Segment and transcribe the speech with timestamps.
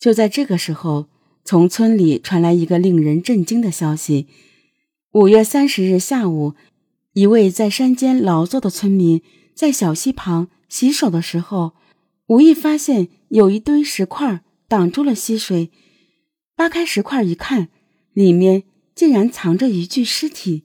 [0.00, 1.08] 就在这个时候，
[1.44, 4.26] 从村里传来一个令人震惊的消息：
[5.12, 6.54] 五月三十日下午，
[7.12, 9.22] 一位在山间劳作的村民
[9.54, 11.74] 在小溪旁洗手的时候，
[12.28, 15.70] 无意发现有一堆石块挡住了溪水。
[16.56, 17.68] 扒开石块一看，
[18.14, 18.62] 里面
[18.94, 20.64] 竟然藏着一具尸体。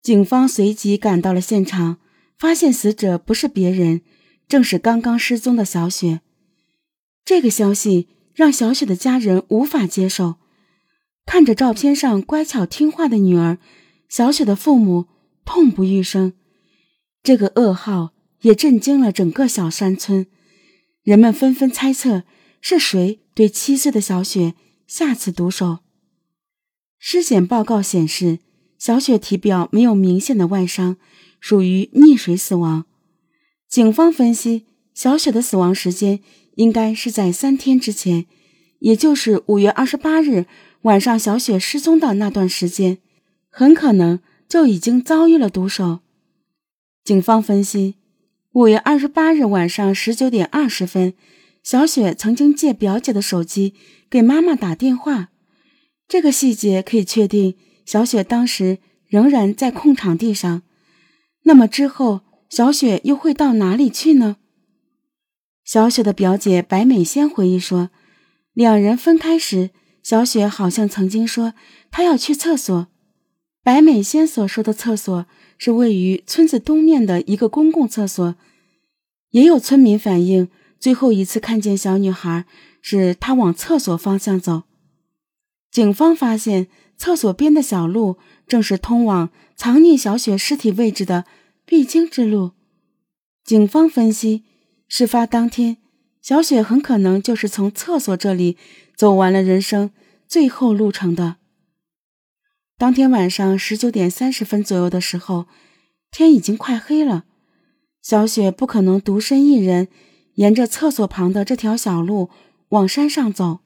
[0.00, 1.98] 警方随即赶到了现场，
[2.38, 4.02] 发现死者不是别人，
[4.46, 6.20] 正是刚刚失踪的小雪。
[7.24, 8.06] 这个消息。
[8.36, 10.34] 让小雪的家人无法接受，
[11.24, 13.56] 看着照片上乖巧听话的女儿，
[14.10, 15.06] 小雪的父母
[15.46, 16.34] 痛不欲生。
[17.22, 18.12] 这个噩耗
[18.42, 20.26] 也震惊了整个小山村，
[21.02, 22.24] 人们纷纷猜测
[22.60, 24.54] 是谁对七岁的小雪
[24.86, 25.78] 下此毒手。
[26.98, 28.40] 尸检报告显示，
[28.78, 30.98] 小雪体表没有明显的外伤，
[31.40, 32.84] 属于溺水死亡。
[33.66, 36.20] 警方分析，小雪的死亡时间。
[36.56, 38.26] 应该是在三天之前，
[38.80, 40.44] 也就是五月二十八日
[40.82, 42.98] 晚上，小雪失踪的那段时间，
[43.48, 46.00] 很可能就已经遭遇了毒手。
[47.04, 47.94] 警方分析，
[48.52, 51.14] 五月二十八日晚上十九点二十分，
[51.62, 53.74] 小雪曾经借表姐的手机
[54.10, 55.28] 给妈妈打电话，
[56.08, 60.62] 这个细节可以确定小雪当时仍然在空场地上。
[61.42, 64.36] 那么之后，小雪又会到哪里去呢？
[65.66, 67.90] 小雪的表姐白美仙回忆说，
[68.52, 71.54] 两人分开时，小雪好像曾经说
[71.90, 72.86] 她要去厕所。
[73.64, 75.26] 白美仙所说的厕所
[75.58, 78.36] 是位于村子东面的一个公共厕所。
[79.30, 82.44] 也有村民反映，最后一次看见小女孩
[82.80, 84.62] 是她往厕所方向走。
[85.72, 91.24] 警方发现，厕所边的小路正是通往藏匿小雪尸体位置的
[91.64, 92.52] 必经之路。
[93.44, 94.44] 警方分析。
[94.88, 95.78] 事发当天，
[96.22, 98.56] 小雪很可能就是从厕所这里
[98.96, 99.90] 走完了人生
[100.26, 101.36] 最后路程的。
[102.78, 105.46] 当天晚上十九点三十分左右的时候，
[106.10, 107.24] 天已经快黑了，
[108.02, 109.88] 小雪不可能独身一人
[110.34, 112.30] 沿着厕所旁的这条小路
[112.68, 113.60] 往山上走，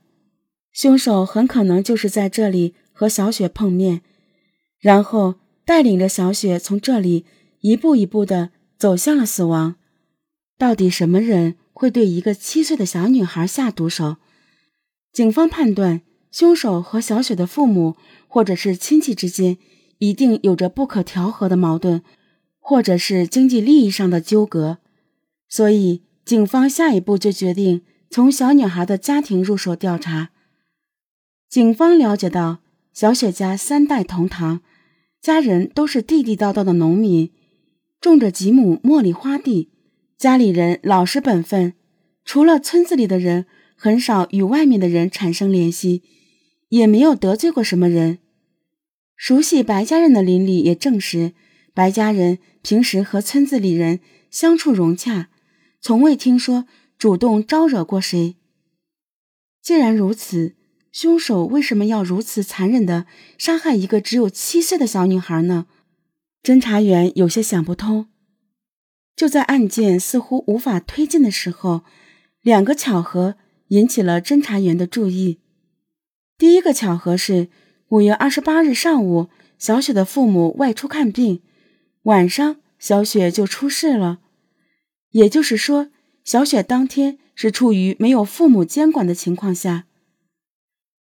[0.73, 4.03] 凶手很可能就是在这里和小雪碰面，
[4.79, 5.35] 然后
[5.65, 7.27] 带领着小雪从这里
[7.61, 9.77] 一步一步的走向了死亡。
[10.61, 14.19] 到底什么人会对一个七岁的小女孩下毒手？
[15.11, 17.97] 警方判断，凶手和小雪的父母
[18.29, 19.57] 或者是亲戚之间
[20.01, 22.03] 一定有着不可调和的矛盾，
[22.59, 24.77] 或者是经济利益上的纠葛。
[25.49, 30.29] 所以，警方下一步就决定从小女孩的家庭入手调查。
[31.49, 32.59] 警方了解到，
[32.93, 34.61] 小雪家三代同堂，
[35.23, 37.31] 家人都是地地道道的农民，
[37.99, 39.71] 种着几亩茉莉花地。
[40.21, 41.73] 家里人老实本分，
[42.27, 46.03] 除了村子里的人，很少与外面的人产生联系，
[46.69, 48.19] 也没有得罪过什么人。
[49.17, 51.33] 熟悉白家人的邻里也证实，
[51.73, 54.01] 白家人平时和村子里人
[54.31, 55.31] 相处融洽，
[55.81, 56.67] 从未听说
[56.99, 58.37] 主动招惹过谁。
[59.63, 60.55] 既然如此，
[60.93, 63.07] 凶手为什么要如此残忍地
[63.39, 65.67] 杀害一个只有七岁的小女孩呢？
[66.43, 68.10] 侦查员有些想不通。
[69.21, 71.83] 就在案件似乎无法推进的时候，
[72.41, 73.35] 两个巧合
[73.69, 75.41] 引起了侦查员的注意。
[76.39, 77.51] 第一个巧合是
[77.89, 81.43] 五月二十八日上午，小雪的父母外出看病，
[82.05, 84.21] 晚上小雪就出事了。
[85.11, 85.91] 也就是说，
[86.25, 89.85] 小雪当天是处于没有父母监管的情况下。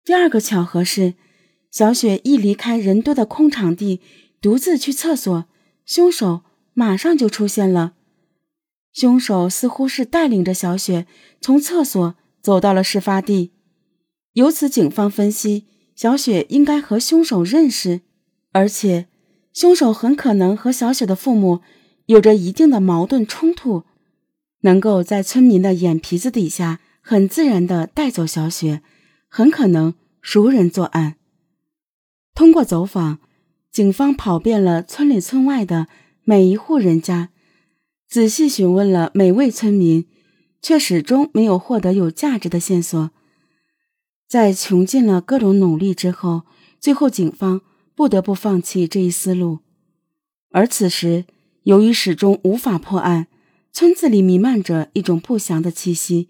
[0.06, 1.16] 第二个巧合是，
[1.72, 4.02] 小雪一离开人多的空场地，
[4.40, 5.46] 独自去厕所，
[5.88, 6.44] 凶手
[6.76, 7.96] 马上就出现了。
[8.94, 11.08] 凶手似乎是带领着小雪
[11.42, 13.52] 从厕所走到了事发地，
[14.34, 15.66] 由此警方分析，
[15.96, 18.02] 小雪应该和凶手认识，
[18.52, 19.08] 而且
[19.52, 21.62] 凶手很可能和小雪的父母
[22.06, 23.84] 有着一定的矛盾冲突，
[24.62, 28.84] 能够在村民的眼皮子底下很自然地带走小雪，
[29.28, 31.16] 很可能熟人作案。
[32.36, 33.20] 通过走访，
[33.72, 35.88] 警方跑遍了村里村外的
[36.24, 37.30] 每一户人家。
[38.14, 40.06] 仔细询问了每位村民，
[40.62, 43.10] 却始终没有获得有价值的线索。
[44.30, 46.44] 在穷尽了各种努力之后，
[46.80, 47.62] 最后警方
[47.96, 49.62] 不得不放弃这一思路。
[50.52, 51.26] 而此时，
[51.64, 53.26] 由于始终无法破案，
[53.72, 56.30] 村子里弥漫着一种不祥的气息，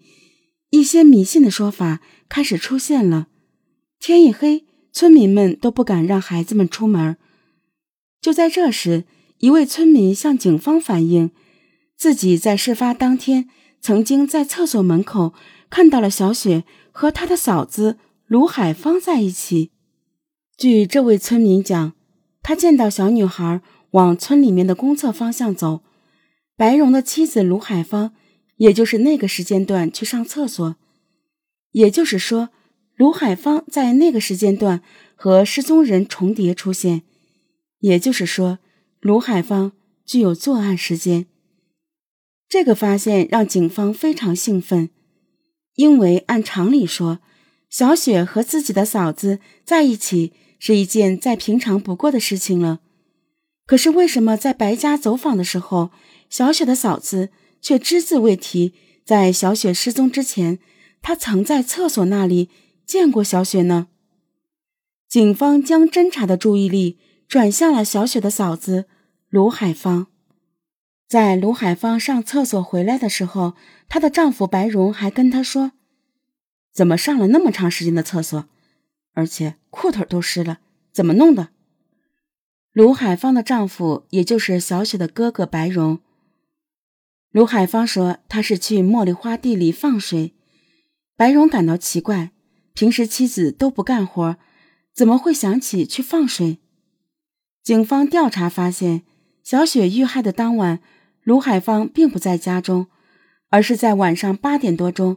[0.70, 3.26] 一些迷信的说法开始出现了。
[4.00, 7.18] 天一黑，村民们都不敢让孩子们出门。
[8.22, 9.04] 就在这时，
[9.40, 11.30] 一位村民向警方反映。
[11.96, 13.48] 自己在事发当天
[13.80, 15.32] 曾经在厕所门口
[15.70, 19.70] 看到了小雪和他的嫂子卢海芳在一起。
[20.56, 21.92] 据这位村民讲，
[22.42, 23.60] 他见到小女孩
[23.92, 25.82] 往村里面的公厕方向走，
[26.56, 28.12] 白荣的妻子卢海芳，
[28.56, 30.76] 也就是那个时间段去上厕所。
[31.72, 32.50] 也就是说，
[32.96, 34.82] 卢海芳在那个时间段
[35.16, 37.02] 和失踪人重叠出现。
[37.80, 38.60] 也就是说，
[39.00, 39.72] 卢海芳
[40.06, 41.26] 具有作案时间。
[42.48, 44.90] 这个发现让警方非常兴奋，
[45.74, 47.20] 因为按常理说，
[47.68, 52.80] 小雪和自己的嫂子在一起是一件再平常不过的事情了。
[53.66, 55.90] 可是为什么在白家走访的时候，
[56.30, 57.30] 小雪的嫂子
[57.60, 58.74] 却只字未提，
[59.04, 60.58] 在小雪失踪之前？
[61.02, 62.48] 他曾在厕所那里
[62.86, 63.88] 见过小雪呢。
[65.08, 66.98] 警方将侦查的注意力
[67.28, 68.86] 转向了小雪的嫂子
[69.28, 70.06] 卢海芳。
[71.14, 73.54] 在卢海芳上厕所回来的时候，
[73.88, 75.70] 她的丈夫白荣还跟她说
[76.74, 78.48] ：“怎么上了那么长时间的厕所，
[79.12, 80.58] 而且裤腿都湿了，
[80.92, 81.50] 怎么弄的？”
[82.74, 86.00] 卢海芳的丈夫，也就是小雪的哥哥白荣。
[87.30, 90.34] 卢海芳说：“他是去茉莉花地里放水。”
[91.16, 92.32] 白荣感到奇怪，
[92.72, 94.36] 平时妻子都不干活，
[94.92, 96.58] 怎么会想起去放水？
[97.62, 99.04] 警方调查发现，
[99.44, 100.80] 小雪遇害的当晚，
[101.24, 102.86] 卢海芳并不在家中，
[103.48, 105.16] 而是在晚上八点多钟，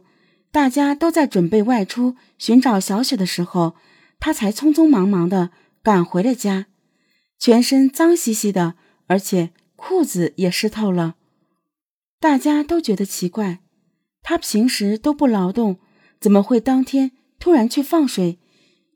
[0.50, 3.76] 大家都在准备外出寻找小雪的时候，
[4.18, 5.50] 她才匆匆忙忙的
[5.82, 6.66] 赶回了家，
[7.38, 8.74] 全身脏兮兮的，
[9.06, 11.16] 而且裤子也湿透了。
[12.18, 13.60] 大家都觉得奇怪，
[14.22, 15.78] 她平时都不劳动。
[16.20, 18.40] 怎么会当天突然去放水，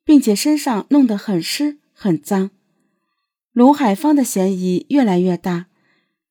[0.04, 2.50] 并且身上弄得很湿很脏？
[3.52, 5.66] 卢海芳的嫌疑越来越大。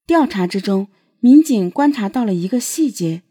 [0.04, 0.88] 调查之中，
[1.20, 3.22] 民警观察到了一个细节。